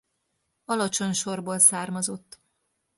Alacsony 0.65 1.13
sorból 1.13 1.59
származott. 1.59 2.39